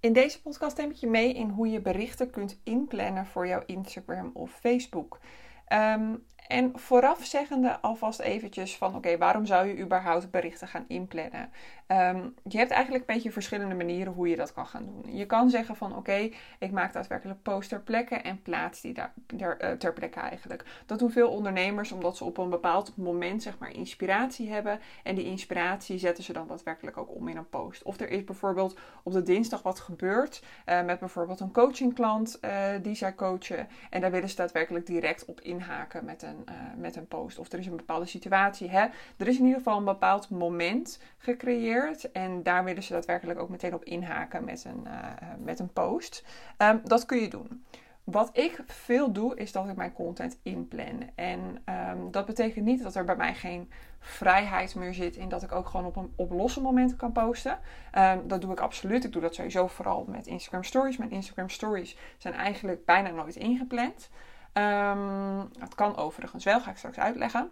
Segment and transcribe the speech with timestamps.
[0.00, 3.62] In deze podcast neem ik je mee in hoe je berichten kunt inplannen voor jouw
[3.66, 5.20] Instagram of Facebook.
[5.70, 6.14] Ehm,
[6.46, 11.50] en vooraf zeggende alvast eventjes van oké, waarom zou je überhaupt berichten gaan inplannen?
[11.86, 15.16] Ehm, je hebt eigenlijk een beetje verschillende manieren hoe je dat kan gaan doen.
[15.16, 19.12] Je kan zeggen van oké, ik maak daadwerkelijk post ter plekke en plaats die daar
[19.26, 20.64] ter, uh, ter plekke eigenlijk.
[20.86, 24.80] Dat doen veel ondernemers omdat ze op een bepaald moment zeg maar inspiratie hebben.
[25.02, 27.82] En die inspiratie zetten ze dan daadwerkelijk ook om in een post.
[27.82, 32.66] Of er is bijvoorbeeld op de dinsdag wat gebeurd uh, met bijvoorbeeld een coachingklant uh,
[32.82, 33.68] die zij coachen.
[33.90, 35.40] En daar willen ze daadwerkelijk direct op
[36.02, 36.44] met een,
[36.76, 37.38] met een post.
[37.38, 38.70] Of er is een bepaalde situatie.
[38.70, 38.86] Hè?
[39.16, 43.48] Er is in ieder geval een bepaald moment gecreëerd en daar willen ze daadwerkelijk ook
[43.48, 45.06] meteen op inhaken met een, uh,
[45.38, 46.24] met een post.
[46.58, 47.64] Um, dat kun je doen.
[48.04, 51.10] Wat ik veel doe, is dat ik mijn content inplan.
[51.14, 55.42] En um, dat betekent niet dat er bij mij geen vrijheid meer zit in dat
[55.42, 57.58] ik ook gewoon op, een, op losse momenten kan posten.
[57.98, 59.04] Um, dat doe ik absoluut.
[59.04, 60.96] Ik doe dat sowieso vooral met Instagram Stories.
[60.96, 64.10] Mijn Instagram Stories zijn eigenlijk bijna nooit ingepland.
[64.52, 67.50] Um, dat kan overigens wel, ga ik straks uitleggen.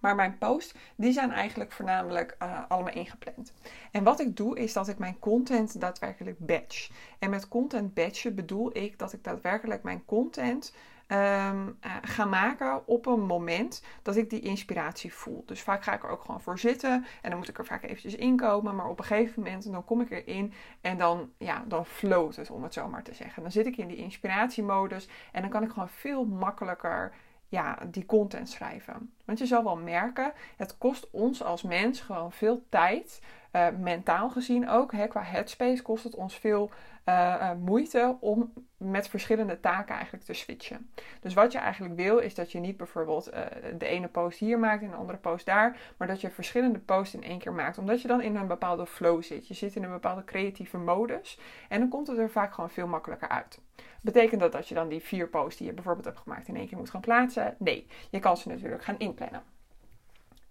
[0.00, 3.52] Maar mijn posts, die zijn eigenlijk voornamelijk uh, allemaal ingepland.
[3.92, 6.90] En wat ik doe, is dat ik mijn content daadwerkelijk batch.
[7.18, 10.74] En met content batchen bedoel ik dat ik daadwerkelijk mijn content
[11.12, 15.42] um, uh, ga maken op een moment dat ik die inspiratie voel.
[15.46, 17.82] Dus vaak ga ik er ook gewoon voor zitten en dan moet ik er vaak
[17.82, 18.76] eventjes inkomen.
[18.76, 22.50] Maar op een gegeven moment dan kom ik erin en dan, ja, dan float het,
[22.50, 23.42] om het zo maar te zeggen.
[23.42, 27.12] Dan zit ik in die inspiratiemodus en dan kan ik gewoon veel makkelijker
[27.48, 29.12] ja, die content schrijven.
[29.24, 33.20] Want je zal wel merken, het kost ons als mens gewoon veel tijd.
[33.52, 36.70] Uh, mentaal gezien ook, hè, qua headspace kost het ons veel
[37.08, 40.90] uh, uh, moeite om met verschillende taken eigenlijk te switchen.
[41.20, 43.32] Dus wat je eigenlijk wil is dat je niet bijvoorbeeld
[43.78, 47.14] de ene post hier maakt en de andere post daar, maar dat je verschillende posts
[47.14, 49.48] in één keer maakt, omdat je dan in een bepaalde flow zit.
[49.48, 52.86] Je zit in een bepaalde creatieve modus en dan komt het er vaak gewoon veel
[52.86, 53.60] makkelijker uit.
[54.00, 56.68] Betekent dat dat je dan die vier posts die je bijvoorbeeld hebt gemaakt in één
[56.68, 57.54] keer moet gaan plaatsen?
[57.58, 59.42] Nee, je kan ze natuurlijk gaan inplannen.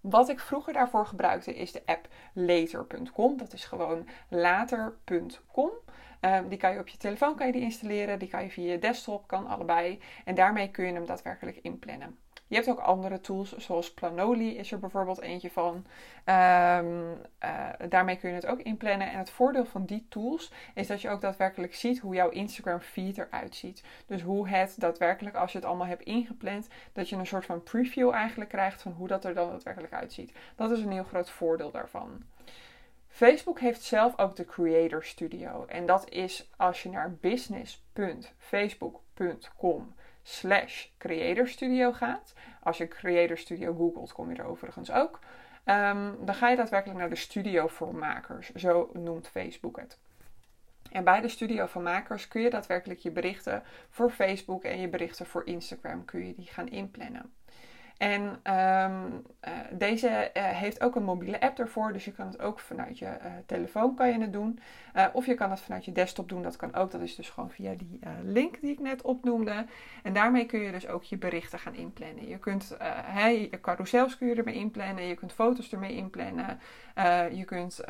[0.00, 3.36] Wat ik vroeger daarvoor gebruikte is de app later.com.
[3.36, 5.70] Dat is gewoon later.com.
[6.20, 8.18] Um, die kan je op je telefoon kan je die installeren.
[8.18, 10.00] Die kan je via je desktop, kan allebei.
[10.24, 12.18] En daarmee kun je hem daadwerkelijk inplannen.
[12.48, 15.74] Je hebt ook andere tools, zoals Planoli is er bijvoorbeeld eentje van.
[15.74, 15.84] Um,
[17.44, 19.10] uh, daarmee kun je het ook inplannen.
[19.10, 22.80] En het voordeel van die tools is dat je ook daadwerkelijk ziet hoe jouw Instagram
[22.80, 23.84] feed eruit ziet.
[24.06, 27.62] Dus hoe het daadwerkelijk, als je het allemaal hebt ingepland, dat je een soort van
[27.62, 30.32] preview eigenlijk krijgt van hoe dat er dan daadwerkelijk uitziet.
[30.56, 32.22] Dat is een heel groot voordeel daarvan.
[33.16, 35.64] Facebook heeft zelf ook de Creator Studio.
[35.66, 42.34] En dat is als je naar business.facebook.com slash Creator Studio gaat.
[42.62, 45.18] Als je Creator Studio googelt, kom je er overigens ook.
[45.64, 48.52] Um, dan ga je daadwerkelijk naar de studio voor makers.
[48.52, 49.98] Zo noemt Facebook het.
[50.90, 54.88] En bij de studio van makers kun je daadwerkelijk je berichten voor Facebook en je
[54.88, 57.32] berichten voor Instagram kun je die gaan inplannen.
[57.96, 62.40] En um, uh, deze uh, heeft ook een mobiele app ervoor, dus je kan het
[62.40, 64.58] ook vanuit je uh, telefoon kan je het doen.
[65.12, 66.90] of je kan het vanuit je desktop doen, dat kan ook.
[66.90, 69.66] Dat is dus gewoon via die link die ik net opnoemde.
[70.02, 72.28] En daarmee kun je dus ook je berichten gaan inplannen.
[72.28, 76.58] Je kunt hey, je carousels kun je ermee inplannen, je kunt foto's ermee inplannen.
[77.36, 77.80] je kunt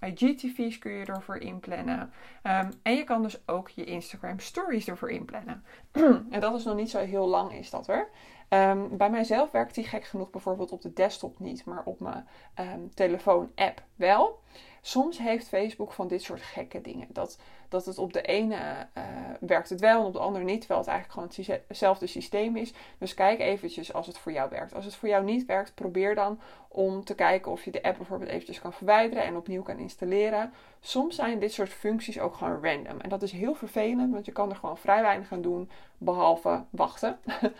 [0.00, 2.12] IGTV's kun je ervoor inplannen.
[2.42, 5.64] Um, en je kan dus ook je Instagram stories ervoor inplannen.
[6.30, 8.08] en dat is nog niet zo heel lang is dat hoor.
[8.54, 12.26] Um, bij mijzelf werkt die gek genoeg bijvoorbeeld op de desktop niet, maar op mijn
[12.60, 14.40] um, telefoon-app wel.
[14.80, 17.06] Soms heeft Facebook van dit soort gekke dingen.
[17.10, 18.56] Dat, dat het op de ene
[18.98, 19.04] uh,
[19.40, 20.58] werkt het wel en op de andere niet.
[20.58, 22.72] Terwijl het eigenlijk gewoon hetzelfde systeem is.
[22.98, 24.74] Dus kijk eventjes als het voor jou werkt.
[24.74, 27.96] Als het voor jou niet werkt, probeer dan om te kijken of je de app
[27.96, 30.52] bijvoorbeeld eventjes kan verwijderen en opnieuw kan installeren.
[30.80, 33.00] Soms zijn dit soort functies ook gewoon random.
[33.00, 36.64] En dat is heel vervelend, want je kan er gewoon vrij weinig aan doen, behalve
[36.70, 37.18] wachten.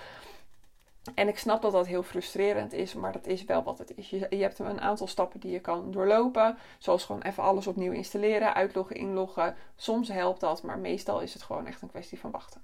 [1.15, 4.11] En ik snap dat dat heel frustrerend is, maar dat is wel wat het is.
[4.11, 6.59] Je, je hebt een aantal stappen die je kan doorlopen.
[6.79, 9.57] Zoals gewoon even alles opnieuw installeren, uitloggen, inloggen.
[9.77, 12.63] Soms helpt dat, maar meestal is het gewoon echt een kwestie van wachten.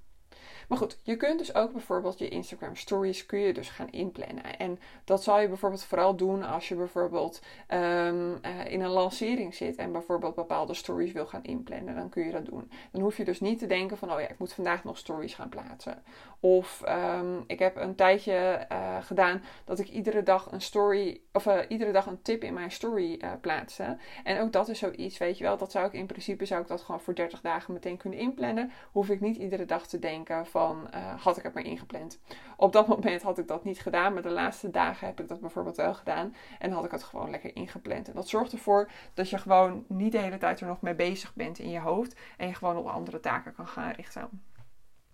[0.67, 4.57] Maar goed, je kunt dus ook bijvoorbeeld je Instagram stories kun je dus gaan inplannen.
[4.57, 7.41] En dat zal je bijvoorbeeld vooral doen als je bijvoorbeeld
[7.73, 11.95] um, uh, in een lancering zit en bijvoorbeeld bepaalde stories wil gaan inplannen.
[11.95, 12.71] Dan kun je dat doen.
[12.91, 15.33] Dan hoef je dus niet te denken van, oh ja, ik moet vandaag nog stories
[15.33, 16.03] gaan plaatsen.
[16.39, 21.45] Of um, ik heb een tijdje uh, gedaan dat ik iedere dag een story, of
[21.45, 23.97] uh, iedere dag een tip in mijn story plaatste.
[24.23, 25.57] En ook dat is zoiets, weet je wel.
[25.57, 28.71] Dat zou ik in principe, zou ik dat gewoon voor 30 dagen meteen kunnen inplannen.
[28.91, 30.87] Hoef ik niet iedere dag te denken van van
[31.19, 32.19] had ik het maar ingepland.
[32.57, 35.39] Op dat moment had ik dat niet gedaan, maar de laatste dagen heb ik dat
[35.39, 36.35] bijvoorbeeld wel gedaan.
[36.59, 38.07] En had ik het gewoon lekker ingepland.
[38.07, 41.33] En dat zorgt ervoor dat je gewoon niet de hele tijd er nog mee bezig
[41.35, 42.19] bent in je hoofd.
[42.37, 44.29] En je gewoon op andere taken kan gaan richten.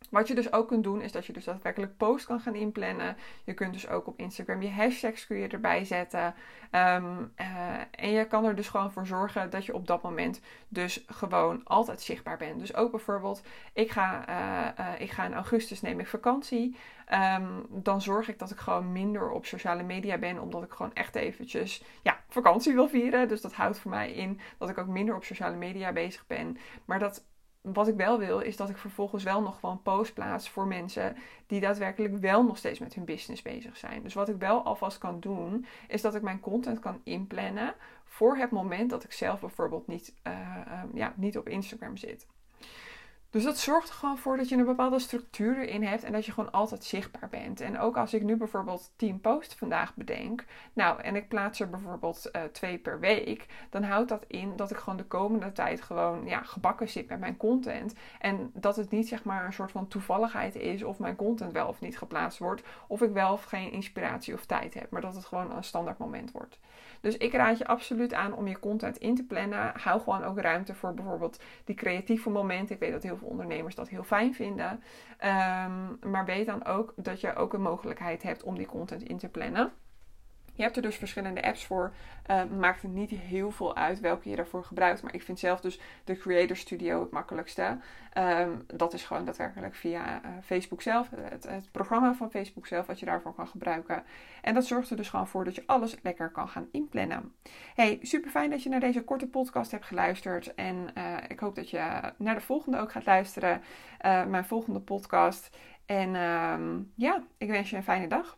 [0.09, 3.17] Wat je dus ook kunt doen, is dat je dus daadwerkelijk post kan gaan inplannen.
[3.43, 6.33] Je kunt dus ook op Instagram je hashtags kun je erbij zetten.
[6.71, 7.47] Ehm, eh,
[7.91, 11.61] en je kan er dus gewoon voor zorgen dat je op dat moment dus gewoon
[11.63, 12.59] altijd zichtbaar bent.
[12.59, 13.41] Dus ook bijvoorbeeld,
[13.73, 16.75] ik ga, uh, uh, ik ga in augustus neem ik vakantie.
[17.05, 20.93] Ehm, dan zorg ik dat ik gewoon minder op sociale media ben, omdat ik gewoon
[20.93, 23.27] echt eventjes ja, vakantie wil vieren.
[23.27, 26.57] Dus dat houdt voor mij in dat ik ook minder op sociale media bezig ben.
[26.85, 27.23] Maar dat
[27.73, 31.15] wat ik wel wil, is dat ik vervolgens wel nog gewoon post plaats voor mensen
[31.47, 34.03] die daadwerkelijk wel nog steeds met hun business bezig zijn.
[34.03, 37.73] Dus wat ik wel alvast kan doen, is dat ik mijn content kan inplannen
[38.05, 40.33] voor het moment dat ik zelf bijvoorbeeld niet, uh,
[40.93, 42.27] ja, niet op Instagram zit.
[43.29, 46.25] Dus dat zorgt er gewoon voor dat je een bepaalde structuur erin hebt en dat
[46.25, 47.61] je gewoon altijd zichtbaar bent.
[47.61, 51.69] En ook als ik nu bijvoorbeeld 10 posts vandaag bedenk, nou en ik plaats er
[51.69, 55.81] bijvoorbeeld uh, twee per week, dan houdt dat in dat ik gewoon de komende tijd
[55.81, 57.93] gewoon ja, gebakken zit met mijn content.
[58.19, 61.67] En dat het niet zeg maar een soort van toevalligheid is of mijn content wel
[61.67, 65.15] of niet geplaatst wordt, of ik wel of geen inspiratie of tijd heb, maar dat
[65.15, 66.59] het gewoon een standaard moment wordt.
[67.05, 69.71] Dus ik raad je absoluut aan om je content in te plannen.
[69.75, 72.75] Hou gewoon ook ruimte voor bijvoorbeeld die creatieve momenten.
[72.75, 74.71] Ik weet dat heel ondernemers dat heel fijn vinden.
[74.71, 79.17] Um, maar weet dan ook dat je ook een mogelijkheid hebt om die content in
[79.17, 79.71] te plannen.
[80.55, 81.93] Je hebt er dus verschillende apps voor.
[82.31, 85.03] Uh, maakt het niet heel veel uit welke je daarvoor gebruikt.
[85.03, 87.77] Maar ik vind zelf dus de Creator Studio het makkelijkste.
[88.17, 91.09] Um, dat is gewoon daadwerkelijk via uh, Facebook zelf.
[91.15, 94.03] Het, het, programma van Facebook zelf wat je daarvoor kan gebruiken.
[94.41, 97.33] En dat zorgt er dus gewoon voor dat je alles lekker kan gaan inplannen.
[97.75, 100.55] Hey, super fijn dat je naar deze korte podcast hebt geluisterd.
[100.55, 100.93] En
[101.27, 103.61] ik hoop dat je naar de volgende ook gaat luisteren.
[104.01, 105.57] mijn volgende podcast.
[105.85, 108.37] En um, ja, ik wens je een fijne dag.